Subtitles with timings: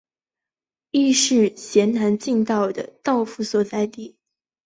[0.89, 4.17] 亦是咸镜南道的道府所在地。